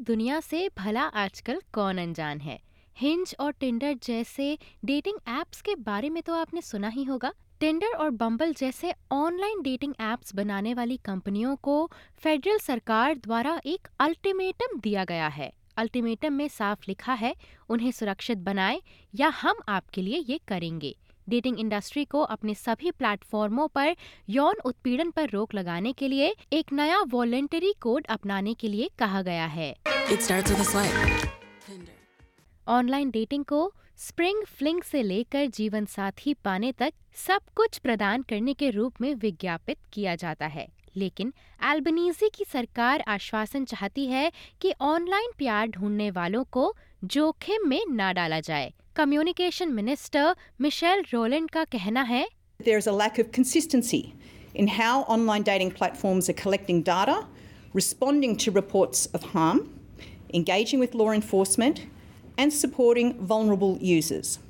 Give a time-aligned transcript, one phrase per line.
[0.00, 2.60] दुनिया से भला आजकल कौन अनजान है?
[2.98, 7.96] हिंज और टिंडर जैसे डेटिंग एप्स के बारे में तो आपने सुना ही होगा। टिंडर
[7.96, 14.80] और बम्बल जैसे ऑनलाइन डेटिंग एप्स बनाने वाली कंपनियों को फेडरल सरकार द्वारा एक अल्टीमेटम
[14.80, 17.36] दिया गया है। अल्टीमेटम में साफ़ लिखा है,
[17.68, 18.82] उन्हें सुरक्षित बनाएँ
[19.14, 20.96] या हम आपके लिए ये करेंगे।
[21.28, 23.96] डेटिंग इंडस्ट्री को अपने सभी प्लेटफॉर्मों पर
[24.28, 29.22] यौन उत्पीड़न पर रोक लगाने के लिए एक नया वॉलेंटरी कोड अपनाने के लिए कहा
[29.22, 29.74] गया है।
[32.68, 36.92] ऑनलाइन डेटिंग को स्प्रिंग फ्लिंग से लेकर जीवन साथी पाने तक
[37.26, 41.32] सब कुछ प्रदान करने के रूप में विज्ञापित किया जाता है। लेकिन
[41.64, 46.74] एल्बनीजी की सरकार आश्वासन चाहती है कि ऑनलाइन प्यार ढूँढने वालों को
[47.04, 52.24] जोखिम में न डाला जाए कम्युनिकेशन मिनिस्टर मिशेल रोलैंड का कहना है
[52.66, 54.00] There is a lack of consistency
[54.54, 57.14] in how online dating platforms are collecting data,
[57.72, 59.60] responding to reports of harm,
[60.34, 61.84] engaging with law enforcement,
[62.36, 64.40] and supporting vulnerable users.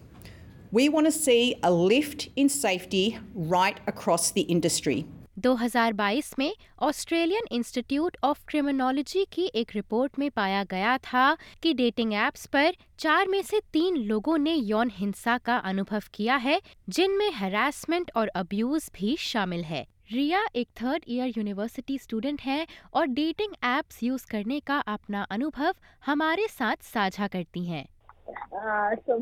[0.72, 5.04] We want to see a lift in safety right across the industry.
[5.38, 12.14] 2022 में Australian institute of criminology की एक report में पाया गया था कि dating
[12.14, 17.30] apps पर चार में से तीन लोगों ने यौन हिंसा का अनुभव किया है जिनमें
[17.32, 23.52] हरासमेंट और अब्यूज भी शामिल है। रिया एक थर्ड ईयर यूनिवर्सिटी स्टूडेंट हैं और डेटिंग
[23.64, 25.74] एप्स यूज़ करने का अपना अनुभव
[26.06, 27.86] हमारे साथ साझा करती हैं।
[28.28, 29.14] Uh, so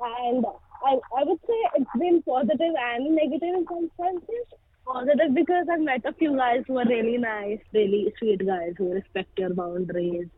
[0.00, 0.44] and
[0.84, 4.46] I, I would say it's been positive and negative in some senses.
[4.86, 8.92] Positive because I've met a few guys who are really nice, really sweet guys who
[8.92, 10.28] respect your boundaries.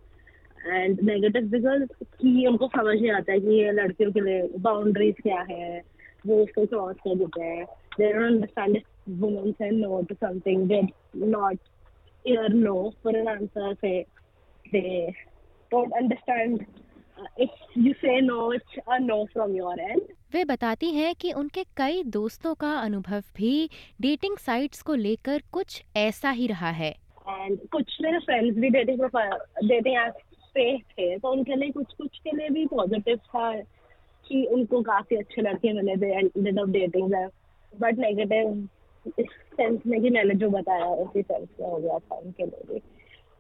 [0.71, 1.83] And negative because
[2.21, 5.83] कि उनको समझ नहीं आता है कि ये लड़कियों के लिए बाउंड्रीज क्या है
[6.27, 7.67] वो उसको क्रॉस कर देते हैं
[7.99, 11.57] they don't understand if women say no to something they're not
[12.25, 14.07] hear no for an answer say
[14.73, 15.15] they
[15.71, 16.90] don't understand uh, if
[17.76, 20.02] you say no it's a no from your end.
[20.34, 23.70] वे बताती हैं कि उनके कई दोस्तों का अनुभव भी
[24.02, 26.92] डेटिंग साइट्स को लेकर कुछ ऐसा ही रहा है।
[27.30, 29.02] एंड कुछ मेरे फ्रेंड्स भी डेटिंग
[29.68, 30.14] डेटिंग ऐप
[30.54, 33.52] पे थे तो उनके लिए कुछ कुछ के लिए भी पॉजिटिव था
[34.28, 37.14] कि उनको काफ़ी अच्छे लड़के मिले थे ended of dating
[37.80, 38.68] but negative
[39.20, 42.74] इस सेंस में कि मैंने जो बताया उसी सेंस में हो गया था उनके लिए
[42.74, 42.82] भी।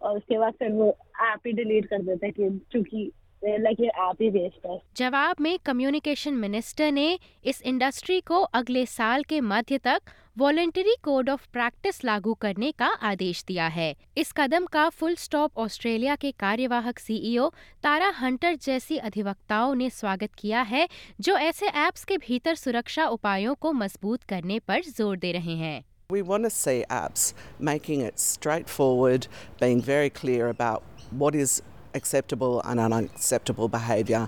[0.02, 0.88] और उसके बाद फिर वो
[1.22, 3.12] ऐप ही डिलीट कर देते कि क्योंकि
[3.44, 9.78] ही वेस्ट है जवाब में कम्युनिकेशन मिनिस्टर ने इस इंडस्ट्री को अगले साल के मध्य
[9.78, 10.02] तक
[10.38, 15.57] वॉलेंटरी कोड ऑफ़ प्रैक्टिस लागू करने का आदेश दिया है। इस कदम का फुल स्टॉप
[15.57, 17.50] ऑस्ट्रेलिया के कार्यवाहक सीईओ
[17.84, 20.88] तारा हंटर जैसी अधिवक्ताओं ने स्वागत किया है
[21.22, 25.84] जो ऐसे ऐप्स के भीतर सुरक्षा उपायों को मज़बूत करने पर ज़ोर दे रहे हैं।
[26.09, 29.28] We want to see apps making it straightforward,
[29.62, 30.84] being very clear about
[31.19, 31.62] what is
[31.94, 34.28] acceptable and unacceptable behaviour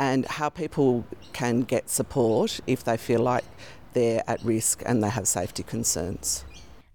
[0.00, 3.44] and how people can get support if they feel like
[3.94, 6.44] they're at risk and they have safety concerns.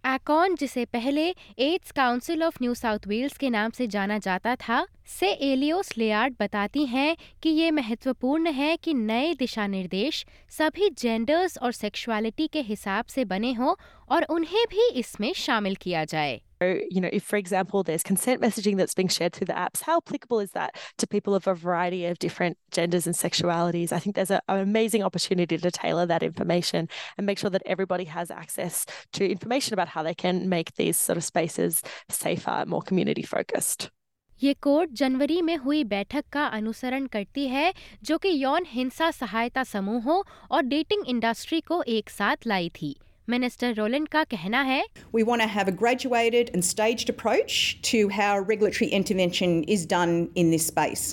[0.05, 1.23] ACON जिसे पहले
[1.59, 6.35] AIDS Council of New South Wales के नाम से जाना जाता था से एलियोस layered
[6.39, 10.25] बताती हैं कि ये महत्वपूर्ण है कि नए दिशा निर्देश
[10.57, 13.75] सभी जेंडर्स और सेक्सुअलिटी के हिसाब से बने हों
[14.11, 18.76] और उन्हें भी इसमें शामिल किया जाए you know, if, for example, there's consent messaging
[18.76, 22.04] that's being shared through the apps, how applicable is that to people of a variety
[22.04, 23.92] of different genders and sexualities?
[23.92, 27.62] I think there's a, an amazing opportunity to tailor that information and make sure that
[27.64, 28.84] everybody has access
[29.14, 33.90] to information about how they can make these sort of spaces safer, more community focused.
[34.42, 37.72] ये code जनवरी में हुई बैठक का अनुसरण करती है
[38.02, 42.96] जो कि यौन हिंसा सहायता समूहों और डेटिंग इंडस्ट्री को एक साथ लाई थी
[43.29, 44.81] मिनिस्टर रोलैंड का कहना है
[45.13, 47.55] We want to have a graduated and staged approach
[47.91, 51.05] to how regulatory intervention is done in this space.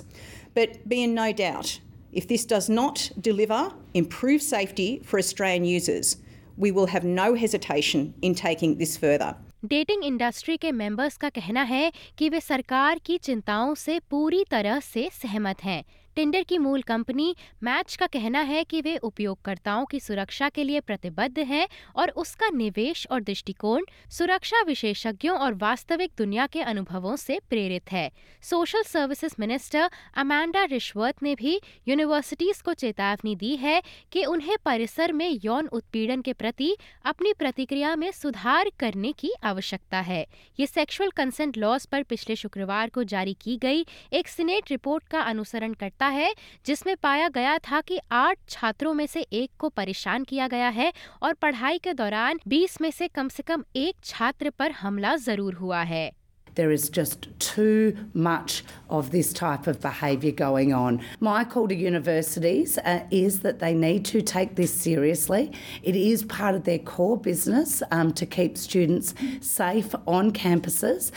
[0.56, 1.78] But be in no doubt,
[2.12, 3.60] if this does not deliver
[3.94, 6.16] improved safety for Australian users,
[6.58, 9.32] we will have no hesitation in taking this further.
[9.64, 14.80] Dating industry के members का कहना है कि वे सरकार की चिंताओं से पूरी तरह
[14.80, 15.82] से सहमत हैं
[16.16, 20.80] टिंडर की मूल कंपनी मैच का कहना है कि वे उपयोगकर्ताओं की सुरक्षा के लिए
[20.80, 21.66] प्रतिबद्ध हैं
[21.96, 28.10] और उसका निवेश और दृष्टिकोण सुरक्षा विशेषज्ञों और वास्तविक दुनिया के अनुभवों से प्रेरित है।
[28.42, 33.82] सोशल सर्विसेज़ मिनिस्टर अमांडा रिश्वत ने भी यूनिवर्सिटीज को चेतावनी दी है
[34.12, 40.00] कि उन्हें परिसर में यौन उत्पीड़न के प्रति अपनी प्रतिक्रिया में सुधार करने की आवश्यकता
[40.00, 40.26] है।
[40.60, 45.20] ये सेक्सुअल कंसेंट लॉज पर पिछले शुक्रवार को जारी की गई एक सीनेट रिपोर्ट का
[45.22, 46.32] अनुसरण करता आता है
[46.66, 50.92] जिसमें पाया गया था कि आठ छात्रों में से एक को परेशान किया गया है
[51.22, 55.54] और पढ़ाई के दौरान 20 में से कम से कम एक छात्र पर हमला ज़रूर
[55.54, 56.10] हुआ है
[56.56, 58.56] There is just too much
[58.96, 60.98] of this type of behaviour going on.
[61.28, 65.44] My call to universities uh, is that they need to take this seriously.
[65.82, 69.14] It is part of their core business um, to keep students
[69.52, 71.10] safe on campuses.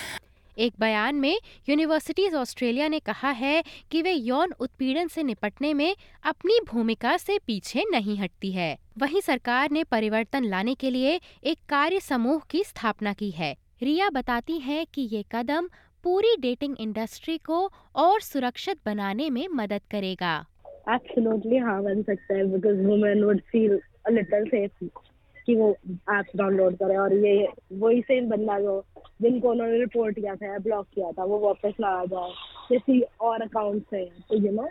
[0.57, 1.38] एक बयान में
[1.69, 7.38] universities Australia ने कहा है कि वे यौन उत्पीड़न से निपटने में अपनी भूमिका से
[7.48, 12.63] पीछे नहीं हटती है। वहीं सरकार ने परिवर्तन लाने के लिए एक कार्य समूह की
[12.63, 15.69] स्थापना की है। रिया बताती हैं कि ये कदम
[16.04, 20.46] पूरी डेटिंग इंडस्ट्री को और सुरक्षित बनाने में मदद करेगा।
[20.90, 23.74] Absolutely हाँ बन सकता है women would feel
[24.07, 25.02] a little safe
[25.46, 28.86] कि वो ऐप्स डाउनलोड करे और ये, वही सेम बंदा जो
[29.19, 32.31] जिनको उन्होंने रिपोर्ट किया था ब्लॉक किया था, वो वापस आ जाए।
[32.69, 34.67] किसी और अकाउंट से तो यू नो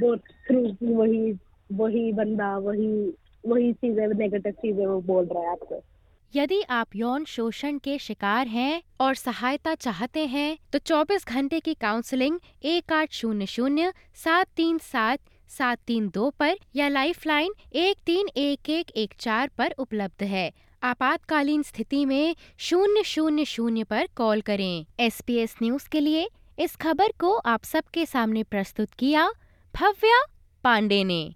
[0.00, 0.60] वो थ्रू
[0.96, 1.32] वही
[1.70, 3.12] वही बंदा, वही
[3.46, 5.82] वही चीज़ें नेगेटिव चीज़ें वो बोल रहा है आपको।
[6.34, 11.74] यदि आप यौन शोषण के शिकार हैं और सहायता चाहते हैं तो 24 घंटे की
[11.74, 15.20] काउंसलिंग एक आठ शून्य शून्य सात तीन सात
[15.50, 20.22] सात तीन दो पर या लाइफ लाइन एक तीन एक एक एक चार पर उपलब्ध
[20.22, 20.50] है।
[20.84, 26.28] आपातकालीन स्थिति में शून्य शून्य शून्य पर कॉल करें। एस पी एस न्यूज़ के लिए
[26.58, 29.28] इस खबर को आप सबके सामने प्रस्तुत किया
[29.74, 30.22] भव्या
[30.64, 31.34] पांडे ने।